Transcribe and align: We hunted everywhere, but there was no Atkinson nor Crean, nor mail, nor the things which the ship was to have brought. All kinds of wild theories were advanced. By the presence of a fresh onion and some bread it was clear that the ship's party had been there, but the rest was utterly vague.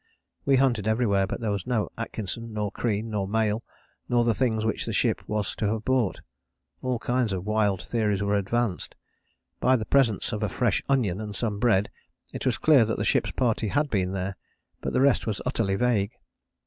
We 0.45 0.55
hunted 0.55 0.87
everywhere, 0.87 1.27
but 1.27 1.41
there 1.41 1.51
was 1.51 1.67
no 1.67 1.91
Atkinson 1.95 2.53
nor 2.53 2.71
Crean, 2.71 3.11
nor 3.11 3.27
mail, 3.27 3.63
nor 4.09 4.23
the 4.23 4.33
things 4.33 4.65
which 4.65 4.87
the 4.87 4.93
ship 4.93 5.21
was 5.29 5.53
to 5.57 5.71
have 5.71 5.85
brought. 5.85 6.21
All 6.81 6.97
kinds 6.97 7.31
of 7.31 7.45
wild 7.45 7.83
theories 7.83 8.23
were 8.23 8.33
advanced. 8.33 8.95
By 9.59 9.75
the 9.75 9.85
presence 9.85 10.31
of 10.33 10.41
a 10.41 10.49
fresh 10.49 10.81
onion 10.89 11.21
and 11.21 11.35
some 11.35 11.59
bread 11.59 11.91
it 12.33 12.47
was 12.47 12.57
clear 12.57 12.83
that 12.83 12.97
the 12.97 13.05
ship's 13.05 13.29
party 13.33 13.67
had 13.67 13.91
been 13.91 14.11
there, 14.13 14.37
but 14.81 14.91
the 14.93 15.01
rest 15.01 15.27
was 15.27 15.39
utterly 15.45 15.75
vague. 15.75 16.13